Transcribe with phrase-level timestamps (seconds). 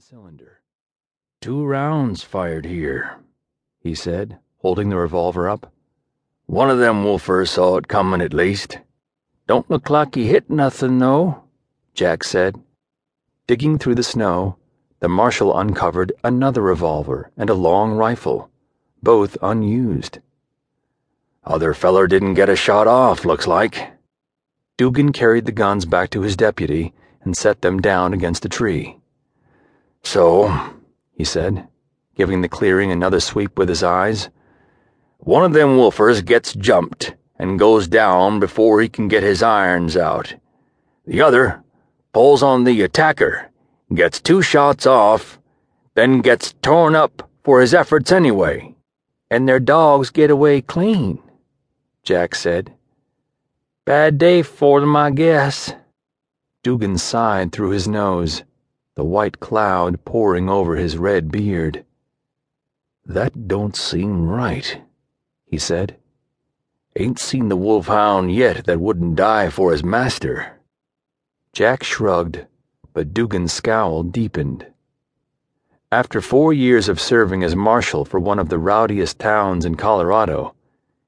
[0.00, 0.62] the cylinder.
[1.42, 3.18] Two rounds fired here,
[3.80, 5.70] he said, holding the revolver up.
[6.46, 8.78] One of them wolfers saw it comin' at least.
[9.46, 11.42] Don't look like he hit nothing, though,
[11.92, 12.56] Jack said.
[13.46, 14.56] Digging through the snow,
[15.00, 18.50] the marshal uncovered another revolver and a long rifle,
[19.02, 20.18] both unused.
[21.44, 23.92] Other feller didn't get a shot off, looks like.
[24.78, 28.99] Dugan carried the guns back to his deputy and set them down against a tree.
[30.02, 30.74] So,
[31.12, 31.68] he said,
[32.14, 34.28] giving the clearing another sweep with his eyes,
[35.18, 39.96] one of them wolfers gets jumped and goes down before he can get his irons
[39.96, 40.34] out.
[41.06, 41.62] The other
[42.12, 43.50] pulls on the attacker,
[43.94, 45.38] gets two shots off,
[45.94, 48.74] then gets torn up for his efforts anyway.
[49.30, 51.22] And their dogs get away clean,
[52.02, 52.74] Jack said.
[53.84, 55.72] Bad day for them, I guess.
[56.62, 58.42] Dugan sighed through his nose
[58.96, 61.84] the white cloud pouring over his red beard.
[63.04, 64.82] That don't seem right,
[65.46, 65.96] he said.
[66.96, 70.58] Ain't seen the wolfhound yet that wouldn't die for his master.
[71.52, 72.46] Jack shrugged,
[72.92, 74.66] but Dugan's scowl deepened.
[75.92, 80.54] After four years of serving as marshal for one of the rowdiest towns in Colorado,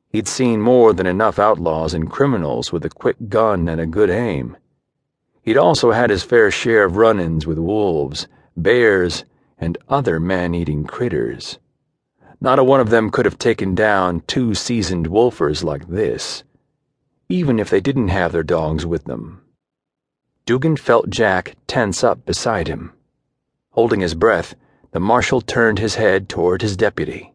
[0.09, 4.11] he'd seen more than enough outlaws and criminals with a quick gun and a good
[4.11, 4.57] aim.
[5.43, 9.25] He'd also had his fair share of run ins with wolves, bears,
[9.59, 11.59] and other man eating critters.
[12.41, 16.45] Not a one of them could have taken down two seasoned wolfers like this,
[17.29, 19.43] even if they didn't have their dogs with them.
[20.47, 22.93] Dugan felt Jack tense up beside him.
[23.71, 24.55] Holding his breath,
[24.93, 27.35] the marshal turned his head toward his deputy.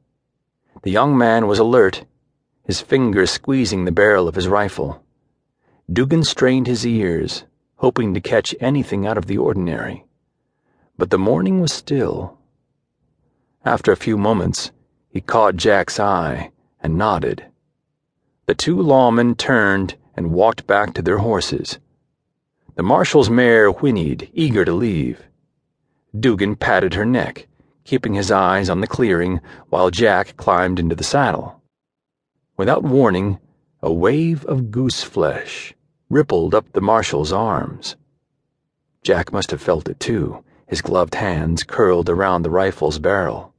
[0.83, 2.05] The young man was alert,
[2.63, 5.03] his fingers squeezing the barrel of his rifle.
[5.91, 7.43] Dugan strained his ears
[7.77, 10.03] hoping to catch anything out of the ordinary.
[10.97, 12.39] But the morning was still.
[13.63, 14.71] After a few moments,
[15.09, 17.45] he caught Jack's eye and nodded.
[18.47, 21.77] The two lawmen turned and walked back to their horses.
[22.75, 25.23] The marshal's mare whinnied, eager to leave.
[26.19, 27.47] Dugan patted her neck,
[27.83, 29.39] keeping his eyes on the clearing
[29.69, 31.61] while Jack climbed into the saddle.
[32.55, 33.37] Without warning,
[33.83, 35.75] a wave of goose flesh
[36.09, 37.95] rippled up the marshal's arms.
[39.03, 43.53] Jack must have felt it too, his gloved hands curled around the rifle's barrel.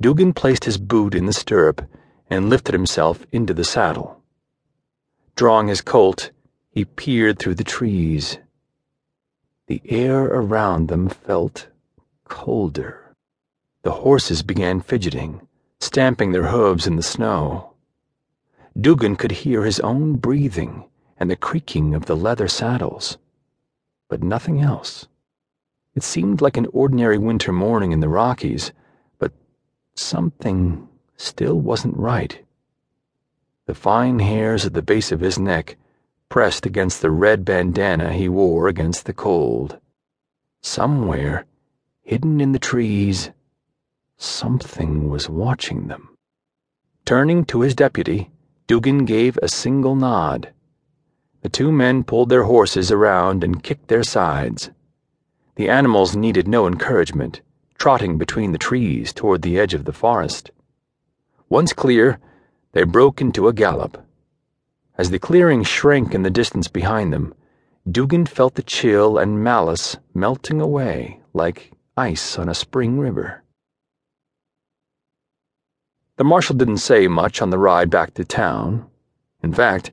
[0.00, 1.82] Dugan placed his boot in the stirrup
[2.30, 4.22] and lifted himself into the saddle.
[5.36, 6.30] Drawing his Colt,
[6.70, 8.38] he peered through the trees.
[9.66, 11.68] The air around them felt
[12.28, 13.14] colder.
[13.82, 15.46] The horses began fidgeting,
[15.80, 17.74] stamping their hooves in the snow.
[18.78, 20.87] Dugan could hear his own breathing
[21.18, 23.18] and the creaking of the leather saddles,
[24.08, 25.08] but nothing else.
[25.94, 28.72] It seemed like an ordinary winter morning in the Rockies,
[29.18, 29.32] but
[29.94, 32.44] something still wasn't right.
[33.66, 35.76] The fine hairs at the base of his neck
[36.28, 39.78] pressed against the red bandana he wore against the cold.
[40.62, 41.46] Somewhere,
[42.02, 43.30] hidden in the trees,
[44.16, 46.16] something was watching them.
[47.04, 48.30] Turning to his deputy,
[48.66, 50.52] Dugan gave a single nod.
[51.42, 54.70] The two men pulled their horses around and kicked their sides.
[55.54, 57.40] The animals needed no encouragement,
[57.78, 60.50] trotting between the trees toward the edge of the forest.
[61.48, 62.18] Once clear,
[62.72, 64.04] they broke into a gallop.
[64.96, 67.34] As the clearing shrank in the distance behind them,
[67.88, 73.42] Dugan felt the chill and malice melting away like ice on a spring river.
[76.16, 78.90] The marshal didn't say much on the ride back to town.
[79.42, 79.92] In fact,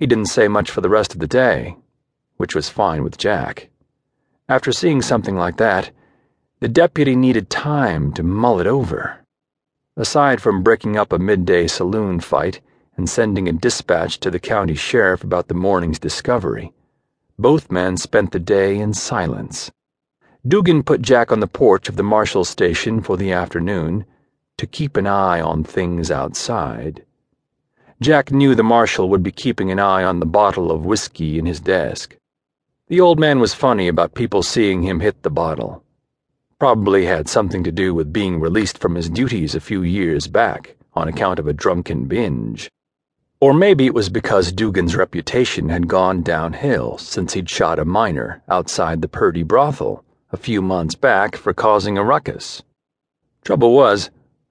[0.00, 1.76] he didn't say much for the rest of the day,
[2.38, 3.68] which was fine with Jack.
[4.48, 5.90] After seeing something like that,
[6.60, 9.20] the deputy needed time to mull it over.
[9.98, 12.62] Aside from breaking up a midday saloon fight
[12.96, 16.72] and sending a dispatch to the county sheriff about the morning's discovery,
[17.38, 19.70] both men spent the day in silence.
[20.48, 24.06] Dugan put Jack on the porch of the marshal's station for the afternoon
[24.56, 27.04] to keep an eye on things outside.
[28.02, 31.44] Jack knew the marshal would be keeping an eye on the bottle of whiskey in
[31.44, 32.16] his desk.
[32.88, 35.84] The old man was funny about people seeing him hit the bottle.
[36.58, 40.76] Probably had something to do with being released from his duties a few years back
[40.94, 42.70] on account of a drunken binge.
[43.38, 48.42] Or maybe it was because Dugan's reputation had gone downhill since he'd shot a miner
[48.48, 52.62] outside the Purdy brothel a few months back for causing a ruckus.
[53.44, 54.08] Trouble was,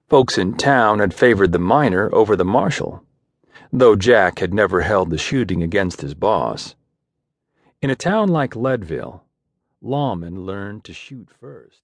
[0.08, 3.02] folks in town had favored the miner over the marshal
[3.72, 6.74] though Jack had never held the shooting against his boss.
[7.80, 9.24] In a town like Leadville,
[9.82, 11.78] lawmen learned to shoot first.